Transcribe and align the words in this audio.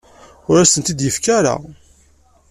Ur 0.49 0.57
as-tent-id-yefki 0.59 1.29
ara. 1.37 1.55